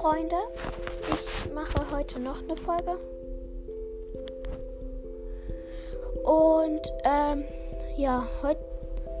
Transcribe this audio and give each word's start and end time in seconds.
Freunde. 0.00 0.36
Ich 1.10 1.52
mache 1.52 1.74
heute 1.94 2.20
noch 2.20 2.38
eine 2.38 2.56
Folge. 2.56 2.96
Und 6.24 6.80
ähm, 7.04 7.44
ja, 7.98 8.26
heute 8.40 8.64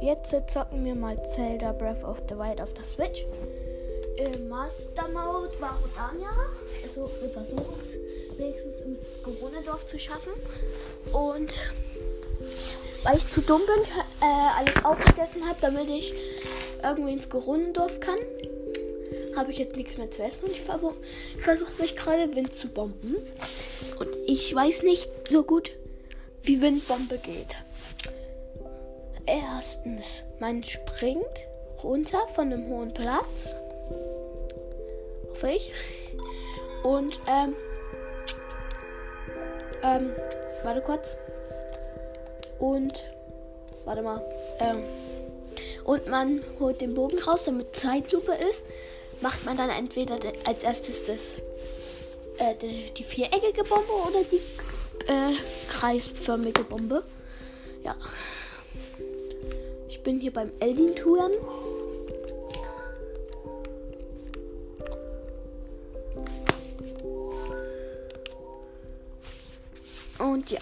jetzt 0.00 0.34
zocken 0.50 0.82
wir 0.86 0.94
mal 0.94 1.22
Zelda 1.34 1.72
Breath 1.72 2.02
of 2.02 2.22
the 2.30 2.34
Wild 2.34 2.62
auf 2.62 2.72
der 2.72 2.84
Switch. 2.84 3.26
Im 4.16 4.48
Master 4.48 5.06
Mode 5.08 5.52
war 5.60 5.78
Rodania. 5.82 6.30
Also 6.82 7.10
wir 7.20 7.28
versuchen 7.28 7.78
es 7.82 8.38
wenigstens 8.38 8.80
ins 8.80 9.22
Corona-Dorf 9.22 9.84
zu 9.84 9.98
schaffen. 9.98 10.32
Und 11.12 11.60
weil 13.02 13.18
ich 13.18 13.30
zu 13.30 13.42
dumm 13.42 13.60
bin, 13.66 13.84
äh, 14.22 14.58
alles 14.58 14.82
aufgegessen 14.82 15.46
habe, 15.46 15.58
damit 15.60 15.90
ich 15.90 16.14
irgendwie 16.82 17.12
ins 17.12 17.28
Corona-Dorf 17.28 18.00
kann, 18.00 18.18
habe 19.40 19.52
ich 19.52 19.58
jetzt 19.58 19.76
nichts 19.76 19.96
mehr 19.96 20.10
zu 20.10 20.22
essen 20.22 20.38
und 20.42 20.52
ich, 20.52 20.60
versuche 20.60 21.80
mich 21.80 21.96
gerade 21.96 22.36
Wind 22.36 22.54
zu 22.54 22.68
bomben. 22.68 23.16
Und 23.98 24.08
ich 24.26 24.54
weiß 24.54 24.82
nicht 24.82 25.08
so 25.30 25.44
gut, 25.44 25.70
wie 26.42 26.60
Windbombe 26.60 27.16
geht. 27.18 27.56
Erstens, 29.24 30.22
man 30.40 30.62
springt 30.62 31.24
runter 31.82 32.18
von 32.34 32.52
einem 32.52 32.68
hohen 32.68 32.92
Platz. 32.92 33.54
Hoffe 35.30 35.50
ich. 35.56 35.72
Und, 36.82 37.18
ähm, 37.26 37.54
ähm, 39.82 40.12
warte 40.62 40.82
kurz. 40.82 41.16
Und, 42.58 43.06
warte 43.86 44.02
mal, 44.02 44.22
ähm, 44.58 44.82
und 45.84 46.06
man 46.08 46.42
holt 46.58 46.82
den 46.82 46.94
Bogen 46.94 47.18
raus, 47.18 47.44
damit 47.46 47.74
Zeitlupe 47.74 48.32
ist. 48.32 48.64
Macht 49.20 49.44
man 49.44 49.56
dann 49.56 49.70
entweder 49.70 50.18
als 50.44 50.62
erstes 50.62 51.04
das, 51.06 51.20
äh, 52.38 52.54
die, 52.60 52.90
die 52.94 53.04
viereckige 53.04 53.64
Bombe 53.64 53.92
oder 54.08 54.24
die 54.24 54.40
äh, 55.06 55.36
kreisförmige 55.68 56.64
Bombe. 56.64 57.02
Ja. 57.84 57.94
Ich 59.88 60.02
bin 60.02 60.20
hier 60.20 60.32
beim 60.32 60.50
Eldin-Touren. 60.60 61.32
Und 70.18 70.50
ja. 70.50 70.60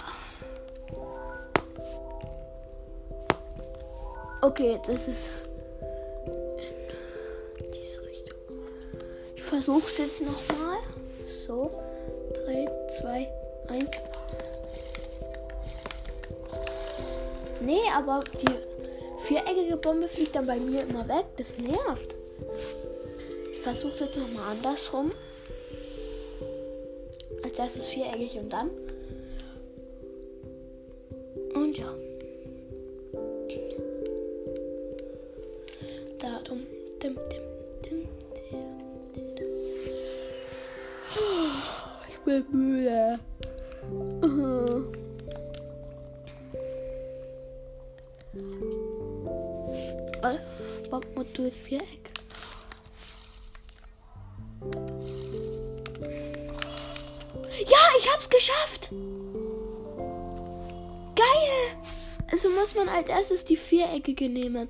Okay, 4.40 4.80
das 4.86 5.08
ist 5.08 5.30
Versuche 9.68 9.90
es 9.90 9.98
jetzt 9.98 10.22
nochmal. 10.22 10.78
So. 11.26 11.70
3, 12.32 12.68
2, 13.02 13.28
1. 13.68 13.84
Nee, 17.60 17.82
aber 17.94 18.20
die 18.40 19.26
viereckige 19.26 19.76
Bombe 19.76 20.08
fliegt 20.08 20.36
dann 20.36 20.46
bei 20.46 20.58
mir 20.58 20.84
immer 20.84 21.06
weg. 21.06 21.26
Das 21.36 21.58
nervt. 21.58 22.16
Ich 23.52 23.58
versuche 23.58 23.92
es 23.92 24.00
jetzt 24.00 24.16
nochmal 24.16 24.52
andersrum. 24.52 25.12
Als 27.44 27.58
erstes 27.58 27.84
viereckig 27.88 28.38
und 28.38 28.50
dann. 28.50 28.70
Und 31.52 31.76
ja. 31.76 31.92
Bin 42.38 42.46
müde. 42.52 43.18
Bombmodul 50.90 51.50
Viereck. 51.50 52.10
Ja, 57.66 57.78
ich 57.98 58.12
hab's 58.12 58.30
geschafft! 58.30 58.90
Geil! 61.16 61.76
Also 62.30 62.48
muss 62.50 62.74
man 62.76 62.88
als 62.88 63.08
erstes 63.08 63.44
die 63.44 63.56
viereckige 63.56 64.28
nehmen. 64.28 64.68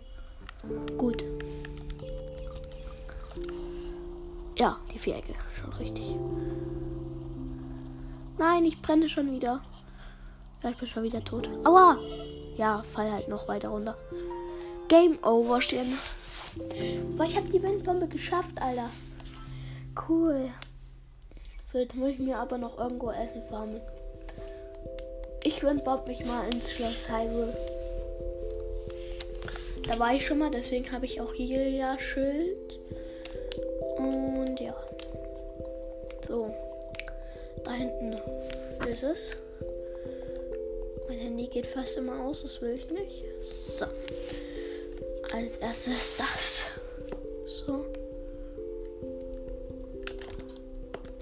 Gut. 0.96 1.22
Ja, 4.58 4.80
die 4.92 4.98
Vierecke. 4.98 5.34
Schon 5.54 5.72
richtig. 5.74 6.16
Nein, 8.38 8.64
ich 8.64 8.80
brenne 8.80 9.08
schon 9.08 9.32
wieder. 9.32 9.60
Ja, 10.62 10.70
ich 10.70 10.76
bin 10.76 10.88
schon 10.88 11.02
wieder 11.02 11.22
tot. 11.24 11.50
Aua! 11.64 11.98
Ja, 12.56 12.82
fall 12.82 13.12
halt 13.12 13.28
noch 13.28 13.48
weiter 13.48 13.68
runter. 13.68 13.96
Game 14.88 15.18
Over 15.22 15.60
stehen. 15.60 15.98
Boah, 17.16 17.24
ich 17.24 17.36
habe 17.36 17.48
die 17.48 17.62
Windbombe 17.62 18.08
geschafft, 18.08 18.60
Alter. 18.60 18.90
Cool. 20.08 20.50
So, 21.72 21.78
jetzt 21.78 21.94
muss 21.94 22.12
ich 22.12 22.18
mir 22.18 22.38
aber 22.38 22.58
noch 22.58 22.78
irgendwo 22.78 23.10
Essen 23.10 23.42
farmen. 23.42 23.80
Ich 25.44 25.62
windbomb 25.62 26.06
mich 26.06 26.24
mal 26.24 26.48
ins 26.52 26.72
Schloss 26.72 27.08
Hyrule. 27.08 27.54
Da 29.86 29.98
war 29.98 30.14
ich 30.14 30.26
schon 30.26 30.38
mal, 30.38 30.50
deswegen 30.50 30.90
habe 30.92 31.06
ich 31.06 31.20
auch 31.20 31.32
hier 31.32 31.68
ja 31.70 31.98
Schild. 31.98 32.78
Und 33.96 34.58
ja. 34.60 34.74
Hinten 37.78 38.20
ist 38.88 39.04
es. 39.04 39.36
Mein 41.08 41.20
Handy 41.20 41.46
geht 41.46 41.64
fast 41.64 41.96
immer 41.96 42.24
aus, 42.24 42.42
das 42.42 42.60
will 42.60 42.74
ich 42.74 42.90
nicht. 42.90 43.24
So. 43.78 43.86
Als 45.32 45.58
erstes 45.58 46.16
das. 46.16 46.70
So. 47.46 47.86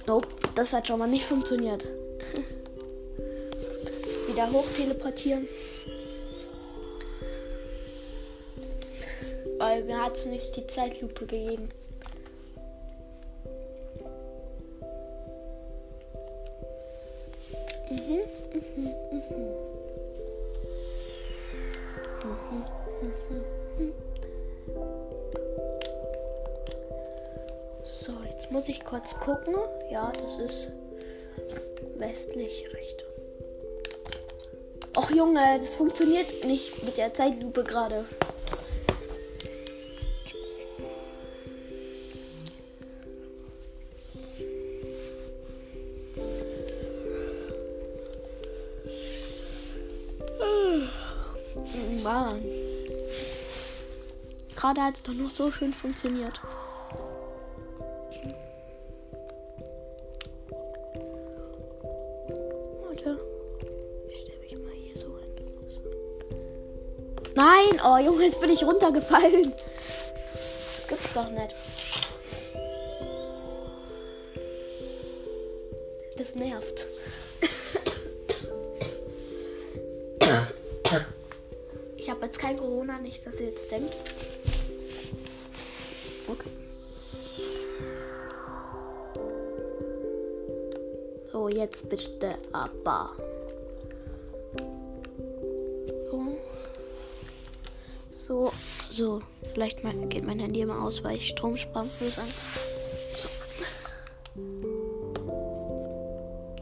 Nope, 0.06 0.28
das 0.54 0.72
hat 0.72 0.88
schon 0.88 0.98
mal 0.98 1.08
nicht 1.08 1.26
funktioniert. 1.26 1.84
Wieder 4.28 4.50
hoch 4.50 4.64
teleportieren. 4.74 5.46
Weil 9.58 9.84
mir 9.84 10.02
hat 10.02 10.16
es 10.16 10.24
nicht 10.24 10.56
die 10.56 10.66
Zeitlupe 10.66 11.26
gegeben. 11.26 11.68
So, 27.86 28.12
jetzt 28.28 28.50
muss 28.50 28.68
ich 28.68 28.84
kurz 28.84 29.14
gucken. 29.20 29.54
Ja, 29.92 30.10
das 30.10 30.38
ist 30.38 30.72
westliche 31.96 32.66
Richtung. 32.74 33.08
Och 34.96 35.10
Junge, 35.10 35.58
das 35.58 35.74
funktioniert 35.74 36.44
nicht 36.44 36.82
mit 36.82 36.96
der 36.96 37.14
Zeitlupe 37.14 37.62
gerade. 37.62 38.04
Mann. 52.02 52.42
Gerade 54.56 54.82
hat 54.82 54.94
es 54.96 55.02
doch 55.04 55.12
noch 55.12 55.30
so 55.30 55.52
schön 55.52 55.72
funktioniert. 55.72 56.40
Warte. 63.06 63.24
Ich 64.08 64.20
stelle 64.22 64.38
mich 64.38 64.52
mal 64.58 64.72
hier 64.72 64.96
so 64.96 65.16
hin. 65.18 65.30
Nein! 67.34 67.80
Oh 67.84 67.98
Junge, 67.98 68.24
jetzt 68.24 68.40
bin 68.40 68.50
ich 68.50 68.64
runtergefallen. 68.64 69.52
Das 69.52 70.86
gibt's 70.88 71.12
doch 71.14 71.30
nicht. 71.30 71.54
Das 76.16 76.34
nervt. 76.34 76.86
Ich 81.96 82.10
habe 82.10 82.24
jetzt 82.24 82.38
kein 82.38 82.56
Corona, 82.56 82.98
nicht, 82.98 83.26
dass 83.26 83.40
ihr 83.40 83.48
jetzt 83.48 83.70
denkt. 83.70 83.92
Jetzt 91.56 91.88
bitte 91.88 92.36
aber. 92.52 93.10
So. 98.26 98.52
So. 98.90 99.22
Vielleicht 99.52 99.84
mal, 99.84 99.94
geht 100.08 100.24
mein 100.26 100.40
Handy 100.40 100.60
immer 100.60 100.82
aus, 100.82 101.04
weil 101.04 101.16
ich 101.16 101.28
muss 102.00 102.18
an. 102.18 102.28
So. 103.16 103.28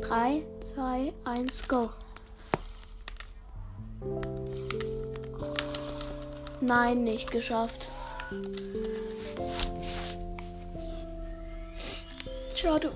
3, 0.02 0.42
2, 0.74 1.12
1, 1.24 1.68
go. 1.68 1.88
Nein, 6.60 7.04
nicht 7.04 7.30
geschafft. 7.30 7.88
Schade. 12.54 12.90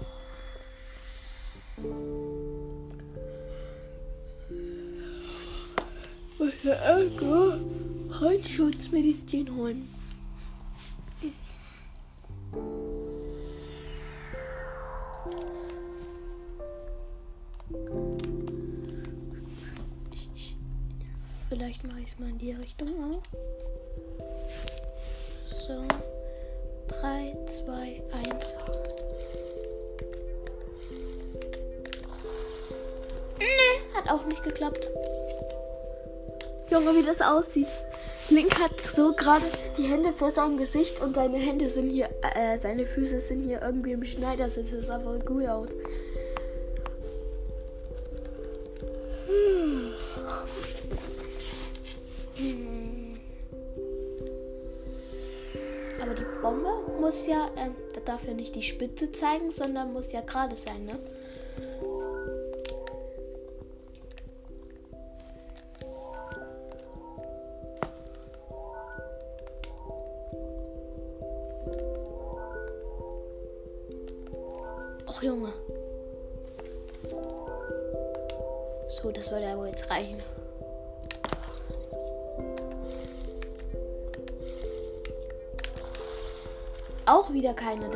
Ärger? 6.88 7.60
Reitschutzmedizin 8.08 9.54
holen. 9.54 9.90
Ich, 20.14 20.30
ich, 20.34 20.56
vielleicht 21.50 21.86
mache 21.86 22.00
ich 22.00 22.06
es 22.06 22.18
mal 22.18 22.30
in 22.30 22.38
die 22.38 22.52
Richtung 22.52 22.88
auch. 23.04 23.22
So. 25.66 25.86
3, 26.88 27.36
2, 27.66 28.02
1. 28.12 28.54
Nee, 33.38 33.44
hat 33.94 34.08
auch 34.10 34.24
nicht 34.24 34.42
geklappt. 34.42 34.88
Junge, 36.70 36.94
wie 36.94 37.02
das 37.02 37.20
aussieht. 37.22 37.68
Link 38.30 38.58
hat 38.60 38.78
so 38.78 39.12
gerade 39.14 39.44
die 39.78 39.84
Hände 39.84 40.12
vor 40.12 40.32
seinem 40.32 40.58
Gesicht 40.58 41.00
und 41.00 41.14
seine 41.14 41.38
Hände 41.38 41.70
sind 41.70 41.88
hier, 41.88 42.10
äh, 42.34 42.58
seine 42.58 42.84
Füße 42.84 43.20
sind 43.20 43.44
hier 43.44 43.62
irgendwie 43.62 43.92
im 43.92 44.04
Schneidersitz. 44.04 44.66
Das 44.70 44.86
sah 44.86 45.00
voll 45.00 45.18
gut 45.20 45.46
aus. 45.46 45.68
Aber 56.02 56.14
die 56.14 56.26
Bombe 56.42 56.68
muss 57.00 57.26
ja, 57.26 57.46
äh, 57.56 57.70
da 57.94 58.00
darf 58.04 58.26
ja 58.26 58.34
nicht 58.34 58.54
die 58.54 58.62
Spitze 58.62 59.10
zeigen, 59.10 59.50
sondern 59.52 59.94
muss 59.94 60.12
ja 60.12 60.20
gerade 60.20 60.54
sein, 60.54 60.84
ne? 60.84 60.98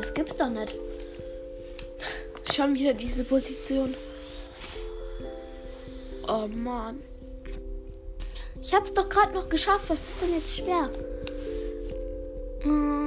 Das 0.03 0.13
gibt's 0.13 0.35
doch 0.35 0.49
nicht. 0.49 0.75
Schon 2.53 2.75
wieder 2.75 2.93
diese 2.93 3.23
Position. 3.23 3.95
Oh 6.27 6.45
Mann. 6.53 6.99
Ich 8.61 8.73
hab's 8.73 8.93
doch 8.93 9.07
gerade 9.07 9.33
noch 9.33 9.47
geschafft. 9.47 9.85
Was 9.89 10.01
ist 10.01 10.21
denn 10.21 10.33
jetzt 10.33 10.57
schwer? 10.57 10.89
Hört 12.63 13.02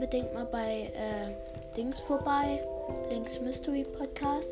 unbedingt 0.00 0.32
mal 0.32 0.46
bei 0.46 0.90
äh, 0.94 1.76
Dings 1.76 2.00
vorbei. 2.00 2.64
Links 3.10 3.38
Mystery 3.38 3.84
Podcast. 3.84 4.48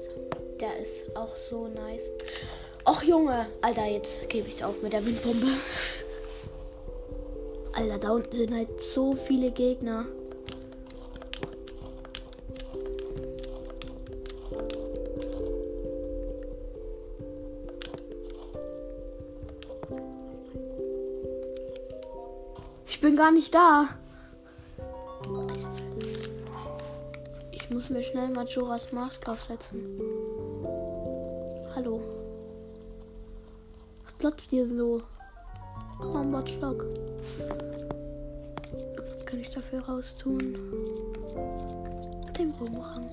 Der 0.61 0.77
ist 0.77 1.17
auch 1.17 1.35
so 1.35 1.69
nice. 1.69 2.11
Och 2.85 3.03
Junge, 3.03 3.47
Alter, 3.63 3.87
jetzt 3.87 4.29
gebe 4.29 4.47
ich 4.49 4.63
auf 4.63 4.83
mit 4.83 4.93
der 4.93 5.07
Windpumpe. 5.07 5.47
Alter, 7.73 7.99
da 7.99 8.11
unten 8.11 8.37
sind 8.37 8.55
halt 8.55 8.69
so 8.83 9.15
viele 9.15 9.51
Gegner. 9.51 10.05
Ich 22.87 23.01
bin 23.01 23.17
gar 23.17 23.31
nicht 23.31 23.55
da. 23.55 23.98
Muss 27.79 27.91
mir 27.91 28.03
schnell 28.03 28.29
Majoras 28.31 28.91
Mask 28.91 29.29
aufsetzen. 29.29 30.01
Hallo. 31.77 32.01
Was 34.05 34.19
glotzt 34.19 34.53
ihr 34.53 34.67
so? 34.67 35.01
Komm 36.01 36.17
am 36.17 36.33
Bordstock. 36.33 36.85
Was 38.97 39.27
kann 39.27 39.39
ich 39.39 39.51
dafür 39.51 39.79
raustun? 39.85 40.59
Den 42.37 42.53
Bumerang. 42.55 43.09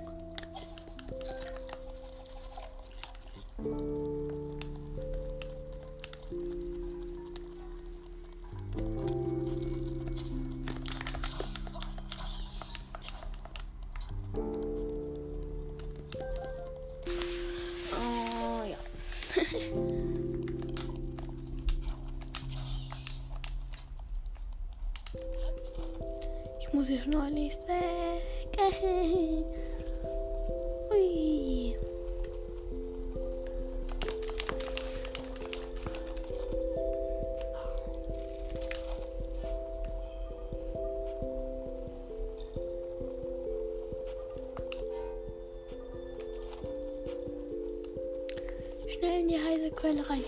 Quelle 49.76 50.10
rein. 50.10 50.24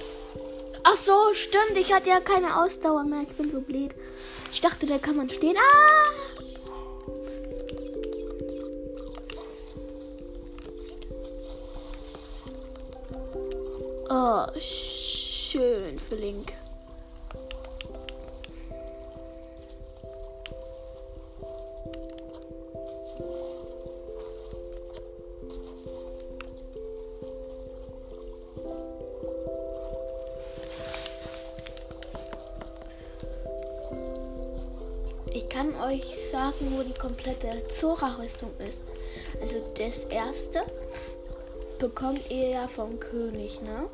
Ach 0.83 0.95
so, 0.95 1.33
stimmt. 1.33 1.77
Ich 1.77 1.91
hatte 1.93 2.09
ja 2.09 2.19
keine 2.19 2.61
Ausdauer 2.61 3.03
mehr. 3.03 3.23
Ich 3.23 3.35
bin 3.35 3.51
so 3.51 3.61
blöd. 3.61 3.91
Ich 4.51 4.61
dachte, 4.61 4.85
da 4.85 4.97
kann 4.97 5.17
man 5.17 5.29
stehen. 5.29 5.55
Ah! 5.57 6.06
Kann 35.57 35.73
euch 35.81 36.15
sagen, 36.29 36.71
wo 36.77 36.83
die 36.83 36.93
komplette 36.93 37.67
Zora-Rüstung 37.67 38.51
ist. 38.59 38.79
Also 39.41 39.55
das 39.75 40.05
erste 40.05 40.59
bekommt 41.79 42.29
ihr 42.29 42.49
ja 42.49 42.67
vom 42.67 42.99
König, 42.99 43.59
ne? 43.63 43.87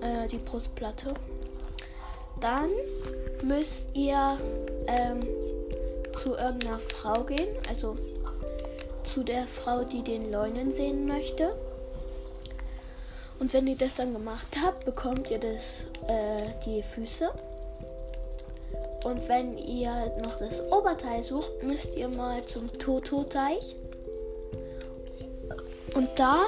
Äh, 0.00 0.28
die 0.28 0.38
Brustplatte. 0.38 1.12
Dann 2.38 2.70
müsst 3.42 3.84
ihr 3.94 4.38
ähm, 4.86 5.26
zu 6.12 6.36
irgendeiner 6.36 6.78
Frau 6.78 7.24
gehen, 7.24 7.48
also 7.68 7.96
zu 9.02 9.24
der 9.24 9.48
Frau, 9.48 9.82
die 9.82 10.04
den 10.04 10.30
Leunen 10.30 10.70
sehen 10.70 11.08
möchte. 11.08 11.56
Und 13.40 13.52
wenn 13.52 13.66
ihr 13.66 13.76
das 13.76 13.94
dann 13.94 14.12
gemacht 14.12 14.56
habt, 14.64 14.84
bekommt 14.84 15.30
ihr 15.32 15.40
das, 15.40 15.84
äh, 16.06 16.48
die 16.64 16.80
Füße. 16.80 17.32
Und 19.04 19.28
wenn 19.28 19.56
ihr 19.56 20.12
noch 20.20 20.38
das 20.38 20.62
Oberteil 20.70 21.22
sucht, 21.22 21.62
müsst 21.62 21.96
ihr 21.96 22.08
mal 22.08 22.44
zum 22.44 22.70
Toto-Teich. 22.78 23.76
Und 25.94 26.08
da 26.16 26.40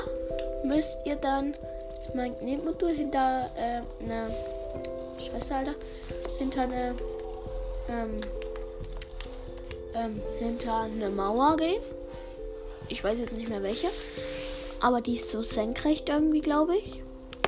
müsst 0.65 0.97
ihr 1.05 1.17
dann 1.17 1.55
das 1.97 2.15
Magnetmodul 2.15 2.91
hinter 2.91 3.51
äh, 3.57 4.05
eine 4.05 4.35
Schwester, 5.19 5.57
Alter, 5.57 5.75
hinter 6.39 6.63
eine 6.63 6.95
ähm, 7.89 8.21
ähm, 9.95 10.23
hinter 10.39 10.83
eine 10.83 11.11
Mauer 11.11 11.57
gehen. 11.57 11.83
Ich 12.89 13.03
weiß 13.03 13.19
jetzt 13.19 13.33
nicht 13.33 13.49
mehr 13.49 13.63
welche. 13.63 13.89
Aber 14.81 15.01
die 15.01 15.15
ist 15.15 15.31
so 15.31 15.43
senkrecht 15.43 16.09
irgendwie, 16.09 16.41
glaube 16.41 16.77
ich. 16.77 17.03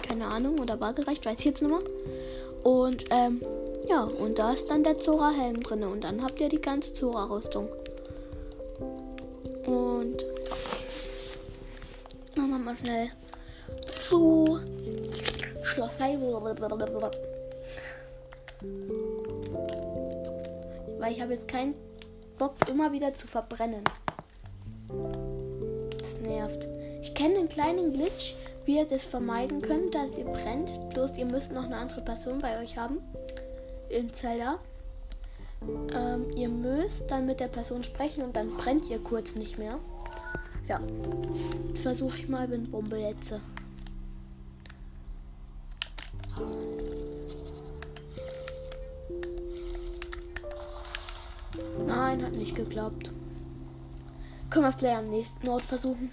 Keine 0.07 0.27
Ahnung. 0.27 0.59
Oder 0.61 0.81
waagerecht, 0.81 1.27
weiß 1.27 1.39
ich 1.41 1.45
jetzt 1.45 1.63
nicht 1.63 1.71
mehr. 1.71 1.81
Und, 2.63 3.05
ähm, 3.11 3.41
ja, 3.89 4.05
und 4.05 4.39
da 4.39 4.53
ist 4.53 4.71
dann 4.71 4.85
der 4.85 4.99
Zora-Helm 4.99 5.63
drin. 5.63 5.85
Und 5.85 6.05
dann 6.05 6.23
habt 6.23 6.41
ihr 6.41 6.49
die 6.49 6.61
ganze 6.61 6.93
Zora-Rüstung. 6.93 7.69
Und, 9.67 10.25
machen 12.37 12.51
wir 12.51 12.59
mal 12.59 12.77
schnell 12.77 13.09
zu 13.87 14.59
Schloss 15.63 15.99
Weil 20.99 21.13
ich 21.13 21.21
habe 21.21 21.33
jetzt 21.33 21.49
keinen 21.49 21.75
Bock, 22.39 22.55
immer 22.69 22.93
wieder 22.93 23.15
zu 23.15 23.27
verbrennen. 23.27 23.85
Das 25.99 26.19
nervt. 26.21 26.69
Ich 27.03 27.15
kenne 27.15 27.39
einen 27.39 27.49
kleinen 27.49 27.93
Glitch, 27.93 28.35
wie 28.65 28.79
ihr 28.79 28.87
das 28.87 29.05
vermeiden 29.05 29.63
könnt, 29.63 29.95
dass 29.95 30.17
ihr 30.17 30.25
brennt. 30.25 30.79
Bloß 30.95 31.17
ihr 31.17 31.27
müsst 31.27 31.53
noch 31.53 31.65
eine 31.65 31.77
andere 31.77 32.03
Person 32.03 32.41
bei 32.41 32.63
euch 32.63 32.77
haben. 32.77 32.99
In 33.91 34.13
Zelda. 34.13 34.59
Ähm, 35.93 36.31
ihr 36.37 36.49
müsst 36.49 37.11
dann 37.11 37.27
mit 37.27 37.41
der 37.41 37.49
Person 37.49 37.83
sprechen 37.83 38.23
und 38.23 38.37
dann 38.37 38.57
brennt 38.57 38.89
ihr 38.91 38.99
kurz 38.99 39.35
nicht 39.35 39.59
mehr. 39.59 39.79
Ja. 40.69 40.81
Jetzt 41.69 41.81
versuche 41.81 42.19
ich 42.19 42.29
mal 42.29 42.49
mit 42.49 42.71
Bombe 42.71 42.99
jetzt. 42.99 43.35
Nein, 51.87 52.25
hat 52.25 52.35
nicht 52.35 52.55
geklappt. 52.55 53.11
Können 54.51 54.65
wir 54.65 54.69
es 54.69 54.77
gleich 54.77 54.97
am 54.97 55.11
nächsten 55.11 55.49
Ort 55.49 55.63
versuchen. 55.63 56.11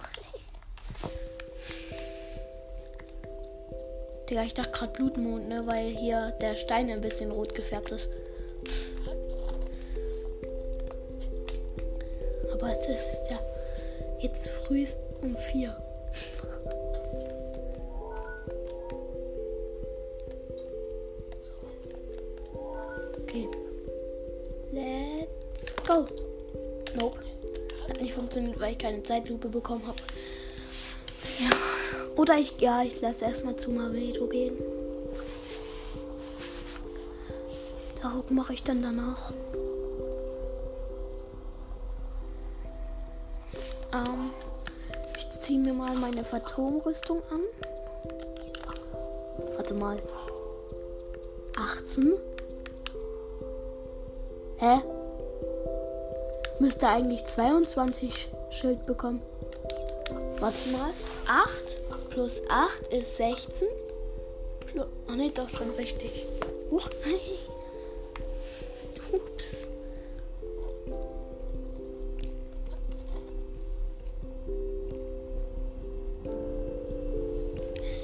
Digga, 4.32 4.44
ich 4.44 4.54
dachte 4.54 4.70
gerade 4.72 4.92
Blutmond, 4.94 5.46
ne? 5.46 5.66
Weil 5.66 5.90
hier 5.90 6.30
der 6.40 6.56
Stein 6.56 6.88
ein 6.88 7.02
bisschen 7.02 7.30
rot 7.30 7.54
gefärbt 7.54 7.92
ist. 7.92 8.08
Aber 12.50 12.70
es 12.70 12.86
ist 12.86 13.30
ja 13.30 13.38
jetzt 14.20 14.48
frühest 14.48 14.96
um 15.20 15.36
vier. 15.36 15.76
Okay. 23.22 23.46
Let's 24.72 25.76
go. 25.86 26.06
Nope. 26.98 27.18
Hat 27.86 28.00
nicht 28.00 28.14
funktioniert, 28.14 28.58
weil 28.58 28.72
ich 28.72 28.78
keine 28.78 29.02
Zeitlupe 29.02 29.50
bekommen 29.50 29.86
habe. 29.86 29.98
Ja. 31.38 31.61
Oder 32.16 32.38
ich, 32.38 32.60
ja, 32.60 32.82
ich 32.82 33.00
lasse 33.00 33.24
erstmal 33.24 33.56
zu 33.56 33.70
Mavedo 33.70 34.26
gehen. 34.26 34.56
Darauf 38.02 38.28
mache 38.30 38.52
ich 38.52 38.62
dann 38.62 38.82
danach. 38.82 39.32
Ähm, 43.92 44.30
ich 45.16 45.40
ziehe 45.40 45.58
mir 45.58 45.72
mal 45.72 45.94
meine 45.96 46.24
Phantomrüstung 46.24 47.22
an. 47.30 47.40
Warte 49.56 49.74
mal. 49.74 49.96
18? 51.56 52.14
Hä? 54.58 54.80
Müsste 56.58 56.88
eigentlich 56.88 57.24
22 57.26 58.32
Schild 58.50 58.84
bekommen. 58.86 59.22
Warte 60.40 60.70
mal. 60.70 60.90
8 61.28 61.81
plus 62.12 62.42
8 62.48 62.92
ist 62.92 63.16
16. 63.16 63.68
Plus, 64.66 64.86
oh 65.08 65.12
ne, 65.12 65.30
doch 65.30 65.48
schon 65.48 65.70
richtig. 65.70 66.26
Huch. 66.70 66.88
Ups. 69.12 69.66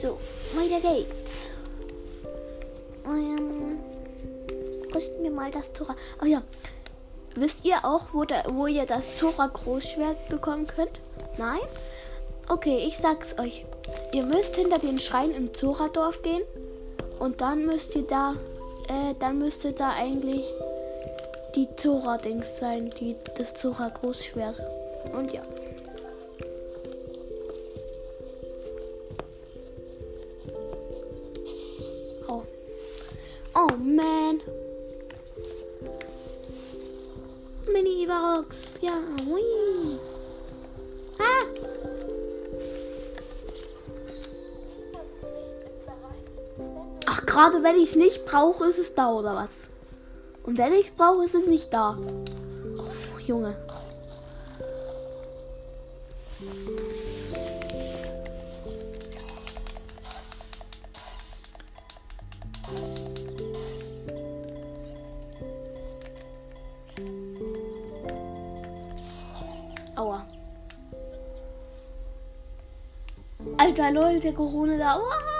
So, 0.00 0.18
weiter 0.54 0.80
geht's. 0.80 1.50
Ähm, 3.06 3.78
rüsten 4.94 5.22
wir 5.22 5.30
mal 5.30 5.50
das 5.50 5.70
Tora. 5.72 5.96
Oh 6.22 6.26
ja. 6.26 6.42
Wisst 7.34 7.64
ihr 7.64 7.84
auch, 7.84 8.06
wo, 8.12 8.24
da, 8.24 8.44
wo 8.48 8.66
ihr 8.66 8.86
das 8.86 9.04
Tora 9.18 9.48
Großschwert 9.48 10.28
bekommen 10.28 10.66
könnt? 10.66 11.00
Nein? 11.36 11.60
Okay, 12.48 12.78
ich 12.86 12.96
sag's 12.96 13.38
euch. 13.38 13.66
Ihr 14.12 14.24
müsst 14.24 14.56
hinter 14.56 14.78
den 14.78 14.98
Schrein 14.98 15.30
im 15.32 15.52
Zora-Dorf 15.54 16.22
gehen. 16.22 16.42
Und 17.18 17.40
dann 17.40 17.66
müsst 17.66 17.96
ihr 17.96 18.02
da, 18.02 18.34
äh, 18.88 19.14
dann 19.18 19.38
müsste 19.38 19.72
da 19.72 19.90
eigentlich 19.92 20.44
die 21.54 21.68
Zora-Dings 21.76 22.58
sein, 22.58 22.90
die, 23.00 23.16
das 23.36 23.54
Zora-Großschwert. 23.54 24.60
Und 25.12 25.32
ja. 25.32 25.42
Gerade 47.50 47.64
wenn 47.64 47.76
ich 47.76 47.90
es 47.90 47.96
nicht 47.96 48.26
brauche, 48.26 48.66
ist 48.66 48.78
es 48.78 48.94
da 48.94 49.10
oder 49.10 49.34
was? 49.34 49.50
Und 50.44 50.58
wenn 50.58 50.72
ich 50.74 50.88
es 50.88 50.94
brauche, 50.94 51.24
ist 51.24 51.34
es 51.34 51.46
nicht 51.46 51.72
da. 51.72 51.96
Oh, 52.76 53.18
Junge. 53.18 53.56
Aua. 69.96 70.26
Alter, 73.56 74.20
der 74.20 74.32
Corona 74.32 74.76
da. 74.76 74.96
Aua. 74.96 75.37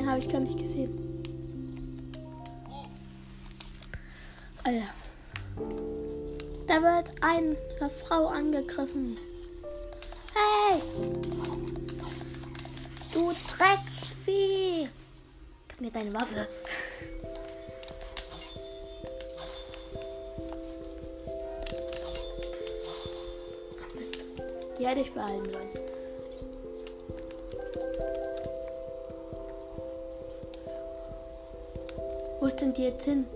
Den 0.00 0.08
habe 0.08 0.18
ich 0.18 0.30
gar 0.30 0.40
nicht 0.40 0.58
gesehen. 0.58 0.98
Alter. 4.64 4.88
Da 6.66 6.74
wird 6.80 7.12
eine 7.20 7.54
Frau 8.06 8.28
angegriffen. 8.28 9.18
Hey! 10.32 10.80
Du 13.12 13.34
Drecksvieh! 13.54 14.88
Gib 15.68 15.80
mir 15.82 15.90
deine 15.90 16.14
Waffe. 16.14 16.48
Mist. 23.98 24.14
Die 24.78 24.86
hätte 24.86 25.00
ich 25.02 25.12
behalten 25.12 25.52
sollen. 25.52 25.99
Denn 32.60 32.74
die 32.74 32.84
jetzt 32.84 33.04
hin? 33.04 33.26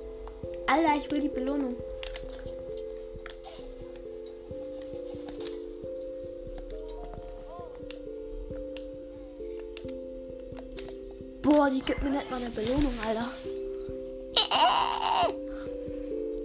Alter, 0.67 0.97
ich 0.99 1.11
will 1.11 1.21
die 1.21 1.29
Belohnung. 1.29 1.77
Boah, 11.43 11.71
die 11.71 11.81
gibt 11.81 12.03
mir 12.03 12.11
nicht 12.11 12.31
mal 12.31 12.41
eine 12.41 12.51
Belohnung, 12.51 12.95
Alter. 13.07 13.29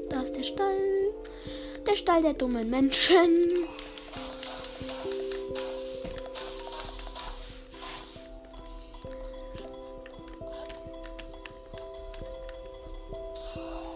Da 0.09 0.21
ist 0.21 0.35
der 0.35 0.43
Stall. 0.43 1.13
Der 1.87 1.95
Stall 1.95 2.21
der 2.21 2.33
dummen 2.33 2.69
Menschen. 2.69 3.47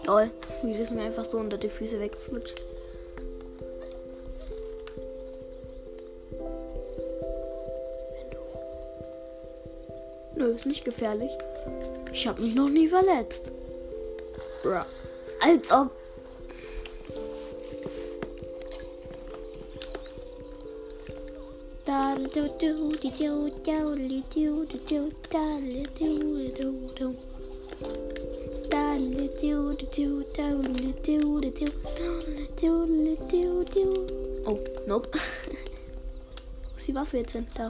Lol, 0.06 0.30
wie 0.62 0.78
das 0.78 0.90
mir 0.90 1.02
einfach 1.02 1.24
so 1.24 1.38
unter 1.38 1.56
die 1.56 1.68
Füße 1.68 1.98
wegflutscht. 1.98 2.62
Nö, 10.36 10.54
ist 10.54 10.66
nicht 10.66 10.84
gefährlich. 10.84 11.32
Ich 12.12 12.26
habe 12.26 12.42
mich 12.42 12.54
noch 12.54 12.68
nie 12.68 12.88
verletzt. 12.88 13.50
Bruh. 14.62 14.84
Als 15.40 15.70
ob. 15.72 15.90
Oh, 34.46 34.58
nope. 34.86 35.08
Wo 36.72 36.76
ist 36.76 36.88
die 36.88 36.94
Waffe 36.94 37.18
jetzt 37.18 37.32
hin? 37.32 37.46
Da. 37.54 37.68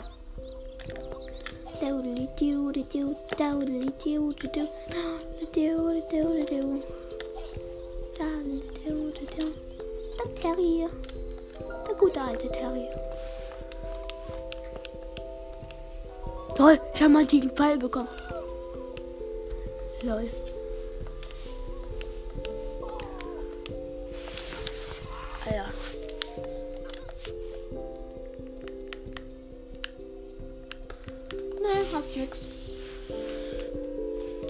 Der 1.81 1.95
Terrier. 10.41 10.89
Der 11.89 11.95
gute 11.95 12.21
alte 12.21 12.49
Terrier. 12.49 12.91
Toll, 16.55 16.79
ich 16.95 17.03
habe 17.03 17.13
mal 17.13 17.27
einen 17.27 17.51
Pfeil 17.51 17.79
bekommen. 17.79 18.09
Lol. 20.03 20.31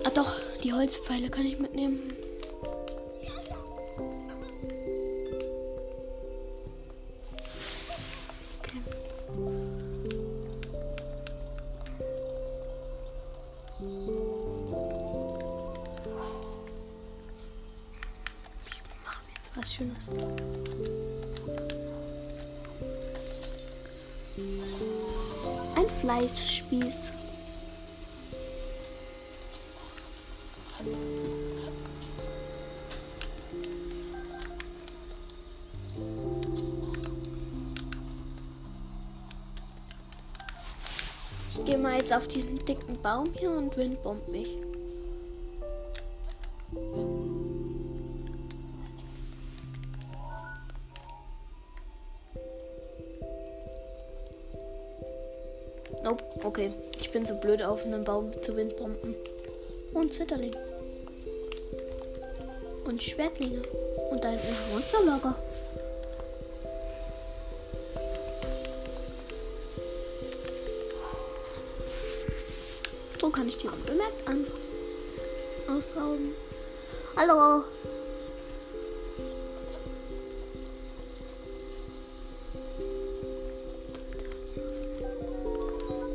Ah 0.07 0.11
doch, 0.11 0.39
die 0.63 0.73
Holzpfeile 0.73 1.31
kann 1.31 1.47
ich 1.47 1.59
mitnehmen. 1.59 2.13
Ich 41.65 41.71
gehe 41.71 41.79
mal 41.79 41.97
jetzt 41.97 42.13
auf 42.13 42.29
diesen 42.29 42.63
dicken 42.67 43.01
Baum 43.01 43.31
hier 43.39 43.51
und 43.51 43.75
windbombt 43.75 44.29
mich. 44.29 44.55
Nope, 56.03 56.23
okay. 56.43 56.71
Ich 57.01 57.11
bin 57.11 57.25
so 57.25 57.35
blöd 57.37 57.63
auf 57.63 57.83
einen 57.83 58.05
Baum 58.05 58.31
zu 58.43 58.55
Windbomben. 58.55 59.17
Und 59.95 60.13
Zitterling. 60.13 60.55
Und 62.85 63.03
Schwertlinge. 63.03 63.63
Und 64.11 64.23
ein 64.27 64.39
Monsterlager. 64.71 65.35
Unbemerkt 74.15 74.29
an. 74.29 74.47
Ausrauben. 75.69 76.35
Hallo. 77.17 77.65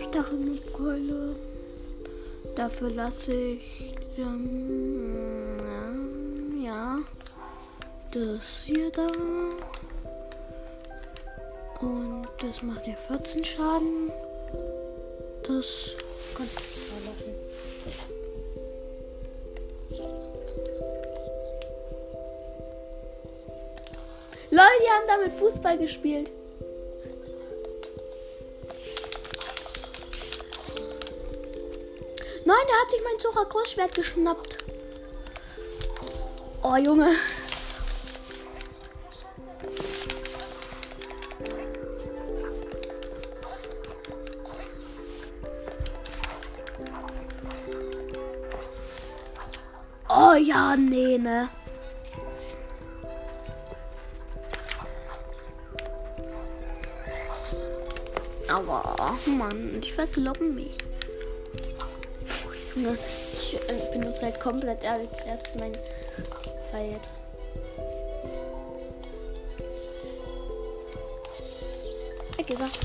Stachelkeule. 0.09 1.35
Dafür 2.55 2.91
lasse 2.91 3.33
ich 3.33 3.95
ähm, 4.17 5.47
ja 6.61 6.99
das 8.11 8.63
hier 8.65 8.91
da. 8.91 9.07
Und 11.79 12.27
das 12.41 12.61
macht 12.63 12.85
ja 12.85 12.95
14 12.95 13.45
Schaden. 13.45 14.11
Das 15.43 15.95
kann 16.35 16.47
Die 24.89 24.93
haben 24.93 25.21
damit 25.21 25.37
Fußball 25.37 25.77
gespielt. 25.77 26.31
Nein, 32.43 32.57
der 32.67 32.81
hat 32.81 32.89
sich 32.89 33.01
mein 33.03 33.19
Zucher 33.19 33.45
Großschwert 33.45 33.93
geschnappt. 33.93 34.57
Oh, 36.63 36.75
Junge. 36.75 37.09
Oh 50.09 50.33
ja, 50.33 50.75
nee, 50.75 51.19
ne. 51.19 51.49
Aber, 58.49 59.15
Mann, 59.27 59.77
ich 59.79 59.93
verkloppen 59.93 60.55
mich. 60.55 60.75
Ich 62.75 63.55
äh, 63.55 63.91
benutze 63.91 64.23
halt 64.23 64.39
komplett 64.39 64.83
als 64.85 65.23
erstes 65.23 65.55
mein 65.55 65.77
Pfeil 66.71 66.91
jetzt. 66.93 67.11
Weggesagt. 72.37 72.79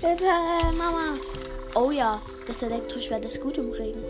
Hilfe, 0.00 0.24
Mama. 0.78 1.16
Oh 1.74 1.90
ja, 1.90 2.20
das 2.46 2.62
Elektroschwert 2.62 3.24
ist 3.26 3.40
gut 3.40 3.58
im 3.58 3.70
Regen. 3.72 4.02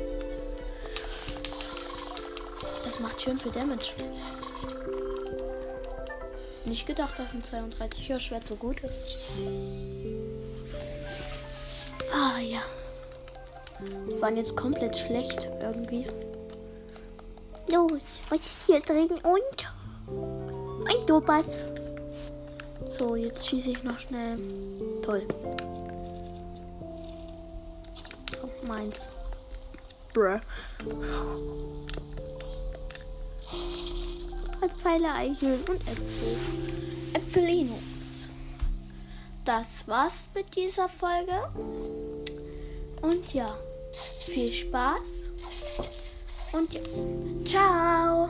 Macht 3.21 3.29
schön 3.29 3.39
viel 3.39 3.53
Damage. 3.53 3.93
Nicht 6.65 6.87
gedacht, 6.87 7.19
dass 7.19 7.35
ein 7.35 7.69
32er 7.69 8.19
Schwert 8.19 8.49
so 8.49 8.57
gut 8.57 8.81
ist. 8.81 9.19
Ah 12.15 12.39
ja. 12.39 12.63
Die 14.09 14.23
waren 14.23 14.39
jetzt 14.39 14.57
komplett 14.57 14.97
schlecht 14.97 15.51
irgendwie. 15.61 16.07
Los, 17.71 18.01
was 18.31 18.39
ist 18.39 18.57
hier 18.67 18.81
drin? 18.81 19.11
Und? 19.11 20.89
Ein 20.89 21.07
Dopas. 21.07 21.45
So, 22.99 23.17
jetzt 23.17 23.47
schieße 23.47 23.73
ich 23.73 23.83
noch 23.83 23.99
schnell. 23.99 24.39
Toll. 25.03 25.27
Oh, 28.43 28.67
meins. 28.67 29.01
Bruh. 30.15 30.41
Als 34.61 34.75
Pfeile, 34.75 35.13
Eicheln 35.13 35.61
und 35.69 35.81
Äpfel. 35.81 36.37
Äpfelinos. 37.15 37.79
Das 39.45 39.89
war's 39.89 40.29
mit 40.35 40.55
dieser 40.55 40.89
Folge. 40.89 41.33
Und 43.03 43.33
ja, 43.33 43.57
viel 44.27 44.53
Spaß. 44.53 45.01
Und 46.53 46.73
ja, 46.73 46.81
ciao. 47.47 48.29